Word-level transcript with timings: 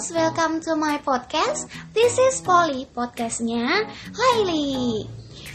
friends, 0.00 0.16
welcome 0.16 0.56
to 0.64 0.72
my 0.80 0.96
podcast. 1.04 1.68
This 1.92 2.16
is 2.16 2.40
Polly, 2.40 2.88
podcastnya 2.88 3.84
Laili. 4.16 5.04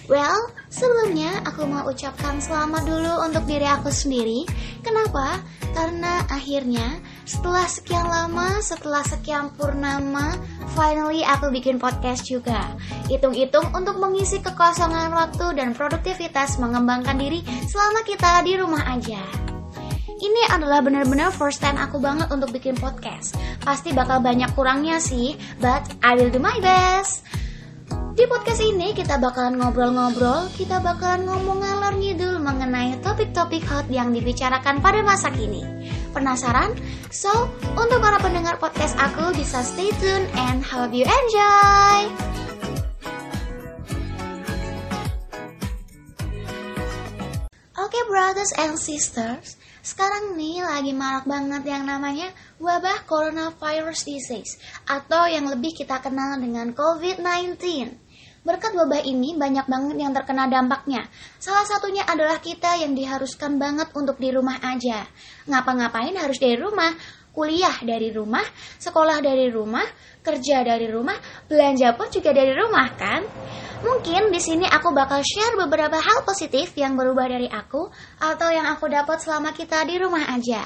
Well, 0.06 0.38
sebelumnya 0.70 1.42
aku 1.50 1.66
mau 1.66 1.90
ucapkan 1.90 2.38
selamat 2.38 2.86
dulu 2.86 3.26
untuk 3.26 3.50
diri 3.50 3.66
aku 3.66 3.90
sendiri. 3.90 4.46
Kenapa? 4.86 5.42
Karena 5.74 6.22
akhirnya 6.30 7.02
setelah 7.26 7.66
sekian 7.66 8.06
lama, 8.06 8.62
setelah 8.62 9.02
sekian 9.02 9.50
purnama, 9.58 10.38
finally 10.78 11.26
aku 11.26 11.50
bikin 11.50 11.82
podcast 11.82 12.30
juga. 12.30 12.70
Hitung-hitung 13.10 13.74
untuk 13.74 13.98
mengisi 13.98 14.38
kekosongan 14.46 15.10
waktu 15.10 15.58
dan 15.58 15.74
produktivitas 15.74 16.62
mengembangkan 16.62 17.18
diri 17.18 17.42
selama 17.66 18.06
kita 18.06 18.46
di 18.46 18.54
rumah 18.62 18.94
aja. 18.94 19.55
Ini 20.16 20.48
adalah 20.48 20.80
benar-benar 20.80 21.28
first 21.36 21.60
time 21.60 21.76
aku 21.76 22.00
banget 22.00 22.32
untuk 22.32 22.56
bikin 22.56 22.80
podcast. 22.80 23.36
Pasti 23.60 23.92
bakal 23.92 24.24
banyak 24.24 24.48
kurangnya 24.56 25.04
sih, 25.04 25.36
but 25.60 25.84
I 26.00 26.16
will 26.16 26.32
do 26.32 26.40
my 26.40 26.56
best. 26.64 27.28
Di 28.16 28.24
podcast 28.24 28.64
ini 28.64 28.96
kita 28.96 29.20
bakalan 29.20 29.60
ngobrol-ngobrol, 29.60 30.48
kita 30.56 30.80
bakalan 30.80 31.28
ngomong 31.28 31.60
ngalor 31.60 31.94
ngidul 32.00 32.40
mengenai 32.40 32.96
topik-topik 33.04 33.68
hot 33.68 33.92
yang 33.92 34.16
dibicarakan 34.16 34.80
pada 34.80 35.04
masa 35.04 35.28
kini. 35.36 35.68
Penasaran? 36.16 36.72
So, 37.12 37.52
untuk 37.76 38.00
para 38.00 38.16
pendengar 38.24 38.56
podcast 38.56 38.96
aku 38.96 39.36
bisa 39.36 39.68
stay 39.68 39.92
tune 40.00 40.24
and 40.48 40.64
hope 40.64 40.96
you 40.96 41.04
enjoy! 41.04 42.08
Oke 47.76 47.92
okay, 47.92 48.04
brothers 48.08 48.56
and 48.56 48.80
sisters, 48.80 49.60
sekarang 49.86 50.34
nih 50.34 50.66
lagi 50.66 50.98
marak 50.98 51.30
banget 51.30 51.62
yang 51.70 51.86
namanya 51.86 52.34
wabah 52.58 53.06
coronavirus 53.06 54.02
disease 54.10 54.58
atau 54.90 55.30
yang 55.30 55.46
lebih 55.46 55.78
kita 55.78 56.02
kenal 56.02 56.42
dengan 56.42 56.74
COVID-19. 56.74 57.62
Berkat 58.42 58.74
wabah 58.74 59.06
ini 59.06 59.38
banyak 59.38 59.70
banget 59.70 59.98
yang 60.02 60.10
terkena 60.10 60.50
dampaknya. 60.50 61.06
Salah 61.38 61.70
satunya 61.70 62.02
adalah 62.02 62.42
kita 62.42 62.82
yang 62.82 62.98
diharuskan 62.98 63.62
banget 63.62 63.94
untuk 63.94 64.18
di 64.18 64.34
rumah 64.34 64.58
aja. 64.66 65.06
Ngapa-ngapain 65.46 66.18
harus 66.18 66.42
dari 66.42 66.58
rumah, 66.58 66.90
kuliah 67.36 67.76
dari 67.84 68.16
rumah, 68.16 68.48
sekolah 68.80 69.20
dari 69.20 69.52
rumah, 69.52 69.84
kerja 70.24 70.64
dari 70.64 70.88
rumah, 70.88 71.20
belanja 71.52 71.92
pun 72.00 72.08
juga 72.08 72.32
dari 72.32 72.56
rumah 72.56 72.88
kan? 72.96 73.22
Mungkin 73.84 74.32
di 74.32 74.40
sini 74.40 74.64
aku 74.66 74.96
bakal 74.96 75.20
share 75.20 75.60
beberapa 75.60 76.00
hal 76.00 76.24
positif 76.24 76.72
yang 76.80 76.96
berubah 76.96 77.28
dari 77.28 77.52
aku 77.52 77.92
atau 78.24 78.50
yang 78.50 78.72
aku 78.72 78.88
dapat 78.88 79.20
selama 79.20 79.52
kita 79.52 79.84
di 79.84 80.00
rumah 80.00 80.32
aja. 80.32 80.64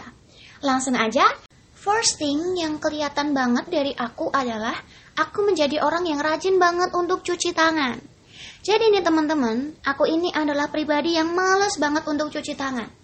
Langsung 0.62 0.94
aja, 0.94 1.26
first 1.74 2.22
thing 2.22 2.56
yang 2.62 2.78
kelihatan 2.78 3.34
banget 3.34 3.66
dari 3.68 3.92
aku 3.98 4.30
adalah 4.30 4.78
aku 5.18 5.50
menjadi 5.50 5.82
orang 5.82 6.06
yang 6.06 6.22
rajin 6.22 6.62
banget 6.62 6.94
untuk 6.94 7.26
cuci 7.26 7.52
tangan. 7.52 7.98
Jadi 8.60 8.92
nih 8.92 9.04
teman-teman, 9.04 9.72
aku 9.88 10.04
ini 10.06 10.30
adalah 10.36 10.68
pribadi 10.68 11.16
yang 11.16 11.32
males 11.32 11.80
banget 11.80 12.04
untuk 12.06 12.30
cuci 12.30 12.54
tangan. 12.60 12.99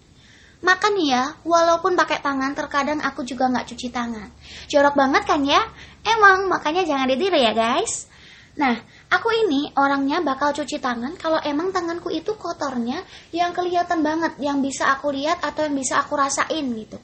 Makan 0.66 0.98
ya, 0.98 1.30
walaupun 1.46 1.94
pakai 1.94 2.18
tangan, 2.18 2.50
terkadang 2.58 2.98
aku 2.98 3.22
juga 3.22 3.46
nggak 3.46 3.70
cuci 3.70 3.86
tangan. 3.94 4.34
Jorok 4.66 4.98
banget 4.98 5.22
kan 5.22 5.46
ya? 5.46 5.62
Emang, 6.02 6.50
makanya 6.50 6.82
jangan 6.82 7.06
ditiru 7.06 7.38
ya 7.38 7.54
guys. 7.54 8.10
Nah, 8.58 8.74
aku 9.06 9.30
ini 9.30 9.70
orangnya 9.78 10.18
bakal 10.26 10.50
cuci 10.50 10.82
tangan 10.82 11.14
kalau 11.14 11.38
emang 11.44 11.70
tanganku 11.70 12.10
itu 12.10 12.34
kotornya 12.34 13.04
yang 13.30 13.54
kelihatan 13.54 14.02
banget, 14.02 14.42
yang 14.42 14.58
bisa 14.58 14.90
aku 14.90 15.14
lihat 15.14 15.38
atau 15.38 15.70
yang 15.70 15.76
bisa 15.78 16.02
aku 16.02 16.18
rasain 16.18 16.66
gitu. 16.74 16.98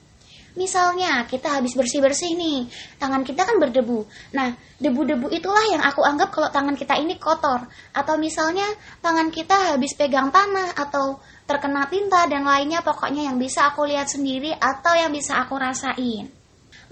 Misalnya 0.53 1.25
kita 1.25 1.49
habis 1.49 1.72
bersih-bersih 1.72 2.37
nih, 2.37 2.69
tangan 3.00 3.25
kita 3.25 3.49
kan 3.49 3.56
berdebu. 3.56 4.04
Nah, 4.37 4.53
debu-debu 4.76 5.32
itulah 5.32 5.65
yang 5.72 5.81
aku 5.81 6.04
anggap 6.04 6.28
kalau 6.28 6.53
tangan 6.53 6.76
kita 6.76 6.93
ini 7.00 7.16
kotor. 7.16 7.65
Atau 7.97 8.21
misalnya 8.21 8.69
tangan 9.00 9.32
kita 9.32 9.72
habis 9.72 9.97
pegang 9.97 10.28
tanah 10.28 10.76
atau 10.76 11.25
terkena 11.49 11.88
tinta 11.88 12.28
dan 12.28 12.44
lainnya 12.44 12.84
pokoknya 12.84 13.32
yang 13.32 13.41
bisa 13.41 13.72
aku 13.72 13.88
lihat 13.88 14.12
sendiri 14.12 14.53
atau 14.53 14.93
yang 14.93 15.09
bisa 15.09 15.41
aku 15.41 15.56
rasain. 15.56 16.28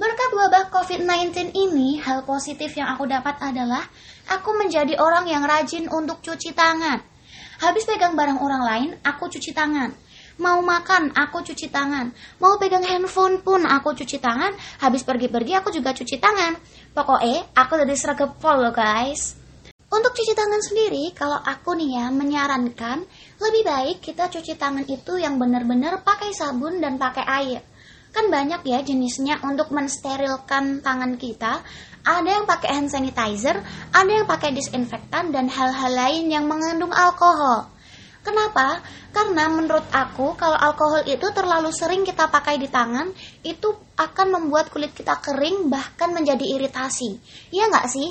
Berkat 0.00 0.30
wabah 0.32 0.72
COVID-19 0.72 1.52
ini, 1.52 2.00
hal 2.00 2.24
positif 2.24 2.72
yang 2.72 2.88
aku 2.96 3.04
dapat 3.04 3.36
adalah 3.44 3.84
aku 4.32 4.56
menjadi 4.56 4.96
orang 4.96 5.28
yang 5.28 5.44
rajin 5.44 5.84
untuk 5.92 6.24
cuci 6.24 6.56
tangan. 6.56 7.04
Habis 7.60 7.84
pegang 7.84 8.16
barang 8.16 8.40
orang 8.40 8.62
lain, 8.64 8.90
aku 9.04 9.28
cuci 9.28 9.52
tangan. 9.52 9.92
Mau 10.40 10.64
makan, 10.64 11.12
aku 11.12 11.44
cuci 11.44 11.68
tangan. 11.68 12.16
Mau 12.40 12.56
pegang 12.56 12.80
handphone 12.80 13.44
pun 13.44 13.60
aku 13.68 13.92
cuci 13.92 14.16
tangan. 14.16 14.56
Habis 14.80 15.04
pergi-pergi, 15.04 15.52
aku 15.60 15.68
juga 15.68 15.92
cuci 15.92 16.16
tangan. 16.16 16.56
Pokoknya, 16.96 17.52
aku 17.52 17.76
jadi 17.76 17.92
seragam 17.92 18.32
full 18.40 18.56
loh 18.56 18.72
guys. 18.72 19.36
Untuk 19.92 20.16
cuci 20.16 20.32
tangan 20.32 20.64
sendiri, 20.64 21.12
kalau 21.12 21.36
aku 21.36 21.76
nih 21.76 22.00
ya 22.00 22.08
menyarankan, 22.08 23.04
lebih 23.36 23.62
baik 23.68 23.96
kita 24.00 24.32
cuci 24.32 24.56
tangan 24.56 24.88
itu 24.88 25.20
yang 25.20 25.36
benar-benar 25.36 26.00
pakai 26.00 26.32
sabun 26.32 26.80
dan 26.80 26.96
pakai 26.96 27.24
air. 27.28 27.60
Kan 28.08 28.32
banyak 28.32 28.64
ya 28.64 28.80
jenisnya 28.80 29.44
untuk 29.44 29.68
mensterilkan 29.68 30.80
tangan 30.80 31.20
kita. 31.20 31.60
Ada 32.00 32.40
yang 32.40 32.46
pakai 32.48 32.80
hand 32.80 32.88
sanitizer, 32.88 33.60
ada 33.92 34.08
yang 34.08 34.24
pakai 34.24 34.56
disinfektan 34.56 35.36
dan 35.36 35.52
hal-hal 35.52 35.92
lain 35.92 36.32
yang 36.32 36.48
mengandung 36.48 36.96
alkohol. 36.96 37.68
Kenapa? 38.20 38.84
Karena 39.10 39.48
menurut 39.48 39.88
aku 39.88 40.36
kalau 40.36 40.54
alkohol 40.56 41.02
itu 41.08 41.24
terlalu 41.32 41.72
sering 41.72 42.04
kita 42.04 42.28
pakai 42.28 42.60
di 42.60 42.68
tangan, 42.68 43.10
itu 43.42 43.72
akan 43.96 44.26
membuat 44.36 44.68
kulit 44.68 44.92
kita 44.92 45.18
kering 45.24 45.72
bahkan 45.72 46.12
menjadi 46.12 46.44
iritasi. 46.44 47.16
Iya 47.50 47.72
nggak 47.72 47.88
sih? 47.88 48.10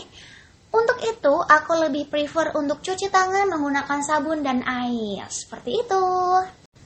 Untuk 0.69 1.01
itu, 1.01 1.33
aku 1.33 1.71
lebih 1.81 2.13
prefer 2.13 2.53
untuk 2.53 2.85
cuci 2.85 3.09
tangan 3.09 3.49
menggunakan 3.49 3.99
sabun 4.05 4.45
dan 4.45 4.61
air. 4.61 5.25
Seperti 5.29 5.81
itu. 5.81 6.05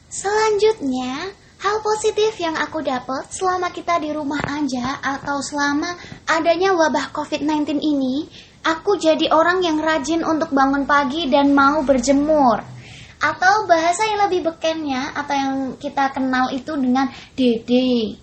Selanjutnya, 0.07 1.35
Hal 1.63 1.79
positif 1.79 2.35
yang 2.43 2.59
aku 2.59 2.83
dapat 2.83 3.31
selama 3.31 3.71
kita 3.71 3.95
di 3.95 4.11
rumah 4.11 4.43
aja 4.51 4.99
atau 4.99 5.39
selama 5.39 5.95
adanya 6.27 6.75
wabah 6.75 7.15
COVID-19 7.15 7.79
ini, 7.79 8.27
aku 8.67 8.99
jadi 8.99 9.31
orang 9.31 9.63
yang 9.63 9.79
rajin 9.79 10.27
untuk 10.27 10.51
bangun 10.51 10.83
pagi 10.83 11.31
dan 11.31 11.55
mau 11.55 11.79
berjemur. 11.87 12.72
Atau 13.23 13.63
bahasa 13.71 14.03
yang 14.03 14.27
lebih 14.27 14.51
bekennya 14.51 15.15
atau 15.15 15.31
yang 15.31 15.55
kita 15.79 16.11
kenal 16.11 16.51
itu 16.51 16.75
dengan 16.75 17.07
dede. 17.39 18.19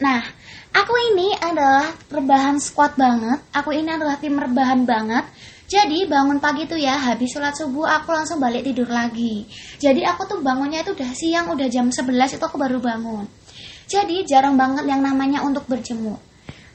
Nah, 0.00 0.24
aku 0.72 0.94
ini 1.12 1.36
adalah 1.36 1.92
rebahan 2.08 2.56
squad 2.56 2.96
banget. 2.96 3.44
Aku 3.52 3.76
ini 3.76 3.92
adalah 3.92 4.16
tim 4.16 4.40
rebahan 4.40 4.88
banget 4.88 5.28
jadi 5.68 6.08
bangun 6.08 6.40
pagi 6.40 6.64
tuh 6.64 6.80
ya 6.80 6.96
habis 6.96 7.28
sholat 7.28 7.52
subuh 7.52 7.84
aku 7.84 8.08
langsung 8.08 8.40
balik 8.40 8.64
tidur 8.64 8.88
lagi. 8.88 9.44
Jadi 9.76 10.00
aku 10.00 10.24
tuh 10.24 10.40
bangunnya 10.40 10.80
itu 10.80 10.96
udah 10.96 11.12
siang 11.12 11.52
udah 11.52 11.68
jam 11.68 11.92
11 11.92 12.08
itu 12.08 12.40
aku 12.40 12.56
baru 12.56 12.80
bangun. 12.80 13.28
Jadi 13.84 14.24
jarang 14.24 14.56
banget 14.56 14.88
yang 14.88 15.04
namanya 15.04 15.44
untuk 15.44 15.68
berjemur. 15.68 16.16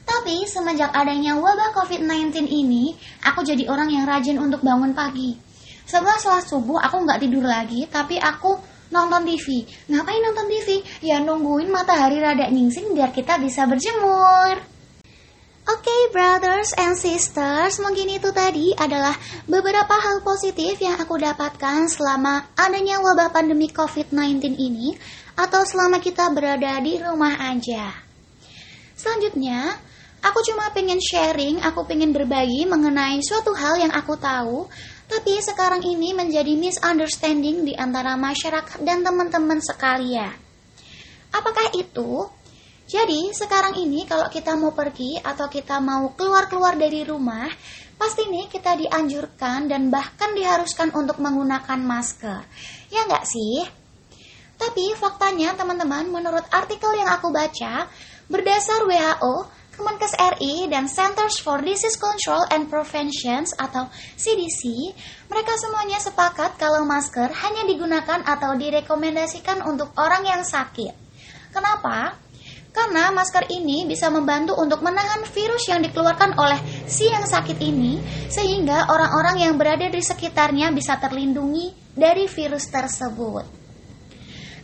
Tapi 0.06 0.46
semenjak 0.46 0.94
adanya 0.94 1.34
wabah 1.34 1.74
COVID-19 1.74 2.46
ini, 2.46 2.94
aku 3.26 3.42
jadi 3.42 3.66
orang 3.66 3.90
yang 3.90 4.06
rajin 4.06 4.38
untuk 4.38 4.62
bangun 4.62 4.94
pagi. 4.94 5.34
Setelah 5.84 6.16
sholat 6.16 6.44
subuh 6.48 6.80
aku 6.80 7.04
nggak 7.04 7.20
tidur 7.20 7.44
lagi, 7.44 7.84
tapi 7.88 8.16
aku 8.16 8.56
nonton 8.88 9.28
TV. 9.28 9.68
Ngapain 9.88 10.20
nonton 10.20 10.46
TV? 10.48 10.80
Ya 11.04 11.20
nungguin 11.20 11.68
matahari 11.68 12.20
rada 12.20 12.48
nyingsing 12.48 12.96
biar 12.96 13.12
kita 13.12 13.36
bisa 13.36 13.68
berjemur. 13.68 14.74
Oke, 15.64 15.88
okay, 15.88 16.00
brothers 16.12 16.76
and 16.76 16.92
sisters, 16.92 17.80
mungkin 17.80 18.12
itu 18.12 18.28
tadi 18.36 18.76
adalah 18.76 19.16
beberapa 19.48 19.96
hal 19.96 20.20
positif 20.20 20.76
yang 20.76 21.00
aku 21.00 21.16
dapatkan 21.16 21.88
selama 21.88 22.52
adanya 22.52 23.00
wabah 23.00 23.32
pandemi 23.32 23.72
COVID-19 23.72 24.60
ini 24.60 24.92
atau 25.32 25.64
selama 25.64 26.04
kita 26.04 26.28
berada 26.36 26.76
di 26.84 27.00
rumah 27.00 27.48
aja. 27.48 27.96
Selanjutnya, 28.92 29.72
aku 30.20 30.44
cuma 30.44 30.68
pengen 30.76 31.00
sharing, 31.00 31.64
aku 31.64 31.88
pengen 31.88 32.12
berbagi 32.12 32.68
mengenai 32.68 33.24
suatu 33.24 33.56
hal 33.56 33.80
yang 33.80 33.92
aku 33.96 34.20
tahu, 34.20 34.68
tapi 35.04 35.36
sekarang 35.44 35.84
ini 35.84 36.16
menjadi 36.16 36.56
misunderstanding 36.56 37.68
di 37.68 37.76
antara 37.76 38.16
masyarakat 38.16 38.80
dan 38.80 39.04
teman-teman 39.04 39.60
sekalian. 39.60 40.32
Apakah 41.34 41.74
itu? 41.76 42.28
Jadi 42.84 43.32
sekarang 43.32 43.80
ini 43.80 44.04
kalau 44.04 44.28
kita 44.28 44.54
mau 44.60 44.76
pergi 44.76 45.16
atau 45.16 45.48
kita 45.48 45.80
mau 45.80 46.12
keluar-keluar 46.12 46.76
dari 46.76 47.00
rumah, 47.00 47.48
pasti 47.96 48.28
nih 48.28 48.52
kita 48.52 48.76
dianjurkan 48.76 49.68
dan 49.68 49.88
bahkan 49.88 50.36
diharuskan 50.36 50.92
untuk 50.92 51.16
menggunakan 51.16 51.80
masker. 51.80 52.44
Ya 52.92 53.08
nggak 53.08 53.24
sih? 53.24 53.64
Tapi 54.54 54.94
faktanya 54.94 55.56
teman-teman, 55.58 56.08
menurut 56.12 56.46
artikel 56.52 56.94
yang 56.94 57.10
aku 57.10 57.34
baca, 57.34 57.88
berdasar 58.30 58.86
WHO, 58.86 59.48
Kemenkes 59.74 60.14
RI 60.14 60.70
dan 60.70 60.86
Centers 60.86 61.42
for 61.42 61.58
Disease 61.58 61.98
Control 61.98 62.46
and 62.54 62.70
Prevention 62.70 63.42
atau 63.58 63.90
CDC, 64.14 64.94
mereka 65.26 65.58
semuanya 65.58 65.98
sepakat 65.98 66.54
kalau 66.54 66.86
masker 66.86 67.34
hanya 67.34 67.66
digunakan 67.66 68.22
atau 68.22 68.54
direkomendasikan 68.54 69.66
untuk 69.66 69.90
orang 69.98 70.22
yang 70.22 70.42
sakit. 70.46 70.94
Kenapa? 71.50 72.14
Karena 72.74 73.14
masker 73.14 73.50
ini 73.54 73.86
bisa 73.86 74.10
membantu 74.10 74.58
untuk 74.58 74.82
menahan 74.82 75.22
virus 75.30 75.70
yang 75.70 75.82
dikeluarkan 75.82 76.34
oleh 76.38 76.58
si 76.90 77.06
yang 77.06 77.22
sakit 77.22 77.58
ini, 77.62 78.02
sehingga 78.30 78.90
orang-orang 78.90 79.46
yang 79.46 79.54
berada 79.54 79.86
di 79.86 80.02
sekitarnya 80.02 80.74
bisa 80.74 80.98
terlindungi 80.98 81.70
dari 81.94 82.26
virus 82.26 82.66
tersebut. 82.70 83.63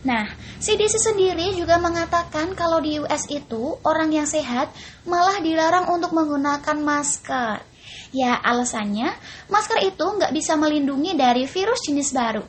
Nah, 0.01 0.25
CDC 0.57 0.97
sendiri 0.97 1.53
juga 1.53 1.77
mengatakan 1.77 2.57
kalau 2.57 2.81
di 2.81 2.97
US 2.97 3.29
itu 3.29 3.77
orang 3.85 4.09
yang 4.09 4.25
sehat 4.25 4.73
malah 5.05 5.37
dilarang 5.37 5.93
untuk 5.93 6.09
menggunakan 6.17 6.77
masker. 6.81 7.61
Ya, 8.11 8.35
alasannya 8.41 9.13
masker 9.47 9.87
itu 9.87 10.01
nggak 10.03 10.33
bisa 10.33 10.57
melindungi 10.57 11.13
dari 11.13 11.45
virus 11.45 11.85
jenis 11.85 12.11
baru. 12.11 12.43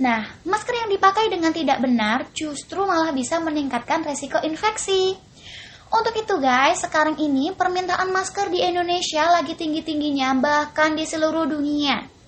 Nah, 0.00 0.24
masker 0.46 0.86
yang 0.86 0.88
dipakai 0.88 1.28
dengan 1.28 1.52
tidak 1.52 1.82
benar 1.82 2.30
justru 2.32 2.86
malah 2.86 3.12
bisa 3.12 3.36
meningkatkan 3.42 4.00
resiko 4.06 4.40
infeksi. 4.40 5.18
Untuk 5.90 6.14
itu 6.14 6.38
guys, 6.38 6.86
sekarang 6.86 7.18
ini 7.18 7.50
permintaan 7.50 8.14
masker 8.14 8.46
di 8.46 8.62
Indonesia 8.62 9.26
lagi 9.26 9.58
tinggi-tingginya 9.58 10.38
bahkan 10.38 10.94
di 10.94 11.02
seluruh 11.02 11.50
dunia. 11.50 12.19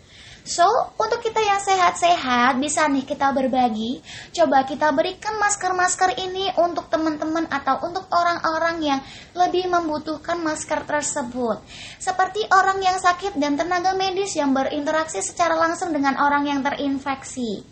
So, 0.43 0.67
untuk 0.99 1.23
kita 1.23 1.39
yang 1.39 1.63
sehat-sehat, 1.63 2.59
bisa 2.59 2.91
nih 2.91 3.07
kita 3.07 3.31
berbagi. 3.31 4.03
Coba 4.35 4.67
kita 4.67 4.91
berikan 4.91 5.39
masker-masker 5.39 6.19
ini 6.19 6.51
untuk 6.59 6.91
teman-teman 6.91 7.47
atau 7.47 7.79
untuk 7.87 8.11
orang-orang 8.11 8.83
yang 8.83 9.01
lebih 9.39 9.71
membutuhkan 9.71 10.43
masker 10.43 10.83
tersebut. 10.83 11.63
Seperti 12.03 12.43
orang 12.51 12.83
yang 12.83 12.99
sakit 12.99 13.39
dan 13.39 13.55
tenaga 13.55 13.95
medis 13.95 14.35
yang 14.35 14.51
berinteraksi 14.51 15.23
secara 15.23 15.55
langsung 15.55 15.95
dengan 15.95 16.19
orang 16.19 16.43
yang 16.43 16.59
terinfeksi. 16.59 17.63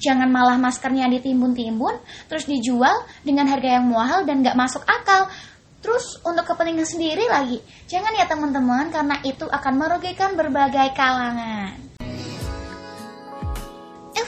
Jangan 0.00 0.32
malah 0.32 0.56
maskernya 0.56 1.12
ditimbun-timbun, 1.12 1.92
terus 2.32 2.48
dijual 2.48 3.04
dengan 3.20 3.52
harga 3.52 3.84
yang 3.84 3.84
mahal 3.84 4.24
dan 4.24 4.40
gak 4.40 4.56
masuk 4.56 4.80
akal. 4.88 5.28
Terus 5.84 6.24
untuk 6.24 6.48
kepentingan 6.48 6.88
sendiri 6.88 7.28
lagi, 7.28 7.60
jangan 7.84 8.16
ya 8.16 8.24
teman-teman 8.24 8.88
karena 8.88 9.20
itu 9.28 9.44
akan 9.44 9.74
merugikan 9.76 10.34
berbagai 10.40 10.96
kalangan 10.96 11.87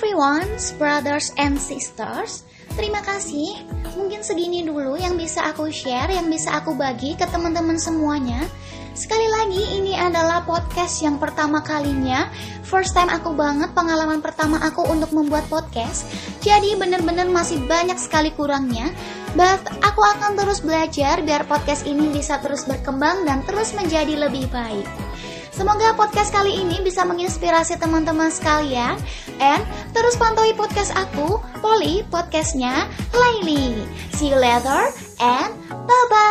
everyone, 0.00 0.48
brothers 0.80 1.28
and 1.36 1.60
sisters. 1.60 2.48
Terima 2.72 3.04
kasih. 3.04 3.68
Mungkin 4.00 4.24
segini 4.24 4.64
dulu 4.64 4.96
yang 4.96 5.12
bisa 5.20 5.44
aku 5.44 5.68
share, 5.68 6.08
yang 6.08 6.24
bisa 6.32 6.56
aku 6.56 6.72
bagi 6.72 7.12
ke 7.20 7.28
teman-teman 7.28 7.76
semuanya. 7.76 8.48
Sekali 8.96 9.28
lagi 9.28 9.60
ini 9.76 9.92
adalah 9.92 10.40
podcast 10.48 11.04
yang 11.04 11.20
pertama 11.20 11.62
kalinya 11.62 12.26
First 12.66 12.90
time 12.96 13.06
aku 13.06 13.38
banget 13.38 13.70
pengalaman 13.70 14.18
pertama 14.18 14.58
aku 14.58 14.82
untuk 14.82 15.14
membuat 15.14 15.46
podcast 15.46 16.10
Jadi 16.42 16.74
bener-bener 16.74 17.30
masih 17.30 17.62
banyak 17.70 17.94
sekali 17.96 18.34
kurangnya 18.34 18.90
But 19.38 19.62
aku 19.86 20.02
akan 20.02 20.34
terus 20.34 20.58
belajar 20.60 21.22
biar 21.22 21.46
podcast 21.46 21.86
ini 21.86 22.10
bisa 22.10 22.42
terus 22.42 22.66
berkembang 22.66 23.24
dan 23.30 23.46
terus 23.46 23.72
menjadi 23.78 24.26
lebih 24.26 24.50
baik 24.50 25.09
Semoga 25.50 25.92
podcast 25.98 26.30
kali 26.30 26.62
ini 26.62 26.78
bisa 26.80 27.02
menginspirasi 27.02 27.76
teman-teman 27.82 28.30
sekalian. 28.30 28.96
And 29.42 29.62
terus 29.90 30.14
pantui 30.14 30.54
podcast 30.54 30.94
aku, 30.94 31.42
Poli, 31.58 32.06
podcastnya 32.08 32.86
Laili. 33.10 33.82
See 34.14 34.30
you 34.30 34.38
later 34.38 34.90
and 35.18 35.50
bye-bye. 35.68 36.29